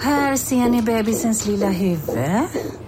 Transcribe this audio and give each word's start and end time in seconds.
Här 0.00 0.36
ser 0.36 0.68
ni 0.68 0.82
bebisens 0.82 1.46
lilla 1.46 1.70
huvud. 1.70 2.18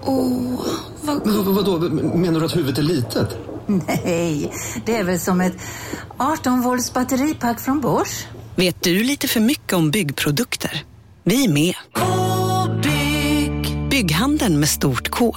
Åh, 0.05 0.67
vad... 1.03 1.27
Men, 1.27 1.55
vadå, 1.55 1.79
menar 2.17 2.41
du 2.41 2.47
att 2.47 2.57
huvudet 2.57 2.79
är 2.79 2.83
litet? 2.83 3.37
Nej, 3.67 4.53
det 4.87 4.97
är 4.97 5.05
väl 5.05 5.21
som 5.21 5.41
ett 5.41 5.57
18 6.17 6.63
volts 6.63 6.93
batteripack 6.93 7.61
från 7.61 7.81
Bors. 7.81 8.27
Vet 8.57 8.83
du 8.83 9.05
lite 9.05 9.29
för 9.29 9.41
mycket 9.41 9.73
om 9.73 9.91
byggprodukter? 9.91 10.85
Vi 11.25 11.45
är 11.45 11.49
med. 11.49 11.75
-bygg. 11.95 13.89
Bygghandeln 13.91 14.61
med 14.61 14.69
stort 14.69 15.09
K. 15.09 15.37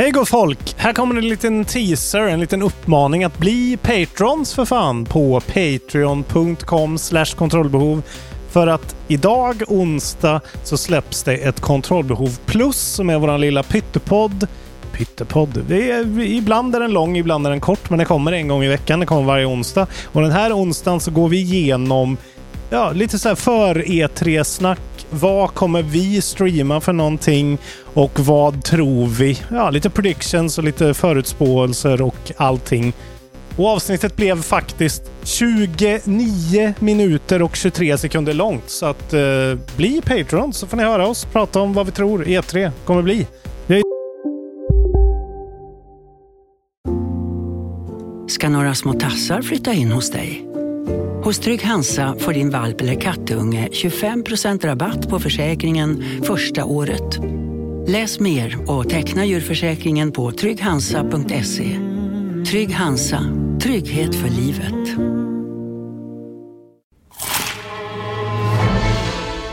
Hej 0.00 0.10
gott 0.10 0.28
folk! 0.28 0.74
Här 0.76 0.92
kommer 0.92 1.16
en 1.16 1.28
liten 1.28 1.64
teaser, 1.64 2.20
en 2.20 2.40
liten 2.40 2.62
uppmaning 2.62 3.24
att 3.24 3.38
bli 3.38 3.78
patrons 3.82 4.54
för 4.54 4.64
fan 4.64 5.04
på 5.04 5.40
patreon.com 5.40 6.98
kontrollbehov. 7.36 8.02
För 8.50 8.66
att 8.66 8.96
idag, 9.08 9.62
onsdag, 9.68 10.40
så 10.64 10.76
släpps 10.76 11.22
det 11.22 11.34
ett 11.34 11.60
kontrollbehov 11.60 12.38
plus 12.46 12.76
som 12.76 13.10
är 13.10 13.18
vår 13.18 13.38
lilla 13.38 13.62
pyttepodd. 13.62 14.46
Pyttepodd. 14.92 15.64
Det 15.68 15.90
är, 15.90 16.20
ibland 16.20 16.74
är 16.74 16.80
den 16.80 16.92
lång, 16.92 17.16
ibland 17.16 17.46
är 17.46 17.50
den 17.50 17.60
kort, 17.60 17.90
men 17.90 17.98
det 17.98 18.04
kommer 18.04 18.32
en 18.32 18.48
gång 18.48 18.64
i 18.64 18.68
veckan. 18.68 19.00
Det 19.00 19.06
kommer 19.06 19.22
varje 19.22 19.46
onsdag. 19.46 19.86
Och 20.04 20.22
den 20.22 20.32
här 20.32 20.52
onsdagen 20.52 21.00
så 21.00 21.10
går 21.10 21.28
vi 21.28 21.36
igenom 21.36 22.16
ja, 22.70 22.92
lite 22.92 23.18
så 23.18 23.28
här 23.28 23.36
för 23.36 23.74
E3-snack. 23.74 24.80
Vad 25.10 25.54
kommer 25.54 25.82
vi 25.82 26.22
streama 26.22 26.80
för 26.80 26.92
någonting 26.92 27.58
och 27.94 28.20
vad 28.20 28.64
tror 28.64 29.06
vi? 29.06 29.38
Ja, 29.50 29.70
lite 29.70 29.90
predictions 29.90 30.58
och 30.58 30.64
lite 30.64 30.94
förutspåelser 30.94 32.02
och 32.02 32.32
allting. 32.36 32.92
Och 33.56 33.66
avsnittet 33.66 34.16
blev 34.16 34.42
faktiskt 34.42 35.02
29 35.24 36.74
minuter 36.78 37.42
och 37.42 37.56
23 37.56 37.98
sekunder 37.98 38.34
långt. 38.34 38.70
Så 38.70 38.86
att 38.86 39.12
eh, 39.12 39.20
bli 39.76 40.02
Patreon 40.02 40.52
så 40.52 40.66
får 40.66 40.76
ni 40.76 40.82
höra 40.82 41.06
oss 41.06 41.24
prata 41.24 41.60
om 41.60 41.72
vad 41.72 41.86
vi 41.86 41.92
tror 41.92 42.24
E3 42.24 42.70
kommer 42.84 43.02
bli. 43.02 43.26
Jag 43.66 43.82
Ska 48.28 48.48
några 48.48 48.74
små 48.74 48.92
tassar 48.92 49.42
flytta 49.42 49.72
in 49.72 49.92
hos 49.92 50.10
dig? 50.10 50.46
Hos 51.30 51.38
Trygg 51.38 51.64
Hansa 51.64 52.16
får 52.18 52.32
din 52.32 52.50
valp 52.50 52.80
eller 52.80 53.00
kattunge 53.00 53.68
25% 53.72 54.66
rabatt 54.66 55.08
på 55.08 55.18
försäkringen 55.18 56.04
första 56.24 56.64
året. 56.64 57.18
Läs 57.88 58.20
mer 58.20 58.70
och 58.70 58.88
teckna 58.88 59.24
djurförsäkringen 59.24 60.12
på 60.12 60.32
trygghansa.se. 60.32 61.78
Trygg 62.50 62.74
Hansa, 62.74 63.24
trygghet 63.62 64.14
för 64.14 64.28
livet. 64.28 64.98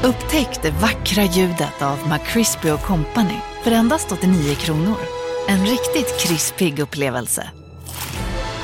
Upptäck 0.03 0.61
det 0.61 0.71
vackra 0.71 1.23
ljudet 1.23 1.81
av 1.81 1.97
McCrispy 2.09 2.69
Company 2.69 3.39
för 3.63 3.71
endast 3.71 4.11
89 4.11 4.55
kronor. 4.55 4.97
En 5.47 5.65
riktigt 5.65 6.19
krispig 6.19 6.79
upplevelse. 6.79 7.49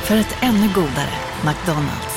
För 0.04 0.16
ett 0.16 0.36
ännu 0.42 0.68
godare 0.76 1.14
McDonalds. 1.46 2.13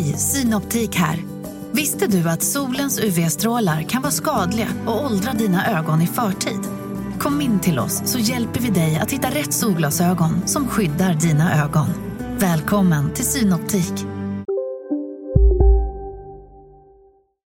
Hej, 0.00 0.14
Synoptik 0.18 0.94
här. 0.94 1.24
Visste 1.72 2.06
du 2.06 2.28
att 2.28 2.42
solens 2.42 3.00
UV-strålar 3.00 3.82
kan 3.82 4.02
vara 4.02 4.12
skadliga 4.12 4.66
och 4.86 5.04
åldra 5.04 5.32
dina 5.32 5.78
ögon 5.78 6.02
i 6.02 6.06
förtid? 6.06 6.60
Kom 7.18 7.40
in 7.40 7.60
till 7.60 7.78
oss 7.78 8.02
så 8.04 8.18
hjälper 8.18 8.60
vi 8.60 8.70
dig 8.70 8.98
att 9.02 9.10
hitta 9.12 9.28
rätt 9.28 9.52
solglasögon 9.52 10.46
som 10.46 10.68
skyddar 10.68 11.14
dina 11.14 11.64
ögon. 11.64 11.86
Välkommen 12.38 13.14
till 13.14 13.24
Synoptik. 13.24 13.92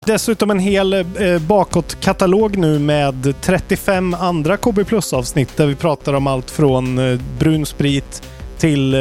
Dessutom 0.06 0.50
en 0.50 0.59
hel 0.59 0.93
eh, 0.93 1.03
bakåtkatalog 1.48 2.56
nu 2.56 2.78
med 2.78 3.34
35 3.41 4.14
andra 4.14 4.56
KB 4.56 4.87
Plus-avsnitt 4.87 5.56
där 5.56 5.66
vi 5.66 5.75
pratar 5.75 6.14
om 6.14 6.26
allt 6.26 6.50
från 6.50 6.98
eh, 6.98 7.20
brun 7.38 7.66
sprit 7.66 8.22
till 8.59 8.94
eh, 8.94 9.00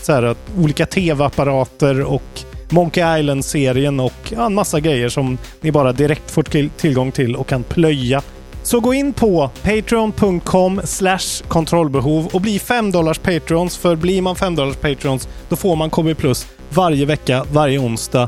så 0.00 0.12
här, 0.12 0.36
olika 0.58 0.86
tv-apparater 0.86 2.04
och 2.04 2.44
Monkey 2.70 3.18
Island-serien 3.18 4.00
och 4.00 4.12
ja, 4.28 4.46
en 4.46 4.54
massa 4.54 4.80
grejer 4.80 5.08
som 5.08 5.38
ni 5.60 5.72
bara 5.72 5.92
direkt 5.92 6.30
får 6.30 6.68
tillgång 6.68 7.12
till 7.12 7.36
och 7.36 7.46
kan 7.46 7.62
plöja. 7.62 8.22
Så 8.62 8.80
gå 8.80 8.94
in 8.94 9.12
på 9.12 9.50
patreon.com 9.62 10.80
kontrollbehov 11.48 12.26
och 12.26 12.40
bli 12.40 12.58
5 12.58 12.90
dollars 12.90 13.18
patrons. 13.18 13.76
För 13.76 13.96
blir 13.96 14.22
man 14.22 14.36
5 14.36 14.54
dollars 14.54 14.76
patrons 14.76 15.28
då 15.48 15.56
får 15.56 15.76
man 15.76 15.90
KB 15.90 16.16
Plus 16.16 16.46
varje 16.70 17.04
vecka, 17.04 17.44
varje 17.52 17.78
onsdag. 17.78 18.22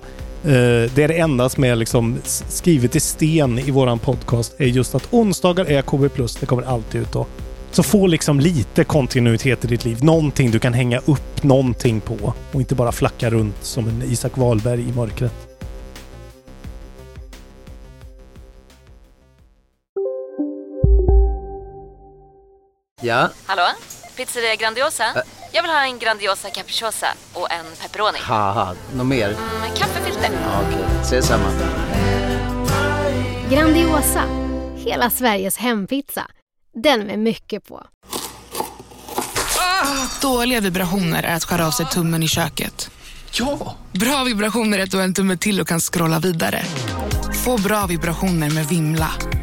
Eh, 0.45 0.91
det 0.95 0.99
är 0.99 1.09
det 1.09 1.19
enda 1.19 1.49
som 1.49 1.65
är 1.65 1.77
liksom 1.77 2.19
skrivet 2.49 2.97
i 2.97 3.01
sten 3.01 3.59
i 3.59 3.71
våran 3.71 3.99
podcast 3.99 4.55
är 4.59 4.67
just 4.67 4.95
att 4.95 5.09
onsdagar 5.11 5.65
är 5.65 5.83
KB 5.83 6.15
Plus. 6.15 6.37
Det 6.37 6.47
kommer 6.47 6.63
alltid 6.63 7.01
ut 7.01 7.13
då. 7.13 7.27
Så 7.73 7.83
få 7.83 8.07
liksom 8.07 8.41
lite 8.41 8.85
kontinuitet 8.85 9.65
i 9.65 9.69
ditt 9.69 9.85
liv. 9.85 10.05
Någonting 10.05 10.51
du 10.51 10.59
kan 10.59 10.75
hänga 10.75 10.99
upp 10.99 11.43
någonting 11.43 12.01
på 12.01 12.35
och 12.53 12.61
inte 12.61 12.75
bara 12.75 12.93
flacka 12.93 13.31
runt 13.31 13.65
som 13.65 13.89
en 13.89 14.03
Isak 14.03 14.37
Wahlberg 14.37 14.81
i 14.81 14.93
mörkret. 14.93 15.49
Ja? 23.03 23.29
Hallå? 23.47 23.63
Pizzeria 24.17 24.57
Grandiosa? 24.57 25.05
Ä 25.05 25.23
Jag 25.53 25.63
vill 25.63 25.71
ha 25.71 25.85
en 25.85 25.99
Grandiosa 25.99 26.51
capriciosa 26.51 27.07
och 27.35 27.53
en 27.53 27.65
pepperoni. 27.83 28.19
Haha, 28.21 28.75
något 28.97 29.07
mer? 29.07 29.29
Mm, 29.29 29.77
kaffefilter. 29.77 30.31
Ja, 30.33 30.61
Okej, 30.69 30.85
okay. 30.85 31.01
ses 31.03 31.27
samma. 31.27 31.49
Grandiosa, 33.51 34.25
hela 34.77 35.11
Sveriges 35.11 35.57
hempizza. 35.57 36.27
Den 36.75 37.07
med 37.07 37.19
mycket 37.19 37.69
på. 37.69 37.87
Ah, 39.59 40.21
dåliga 40.23 40.61
vibrationer 40.61 41.23
är 41.23 41.35
att 41.35 41.45
skära 41.45 41.67
av 41.67 41.71
sig 41.71 41.87
tummen 41.87 42.23
i 42.23 42.29
köket. 42.29 42.91
Ja! 43.33 43.77
Bra 43.93 44.25
vibrationer 44.25 44.79
är 44.79 44.83
att 44.83 44.91
du 44.91 44.97
har 44.97 45.05
en 45.05 45.15
tumme 45.15 45.37
till 45.37 45.61
och 45.61 45.69
kan 45.69 45.81
scrolla 45.81 46.19
vidare. 46.19 46.63
Få 47.45 47.59
bra 47.59 47.87
vibrationer 47.87 48.51
med 48.51 48.69
Vimla. 48.69 49.11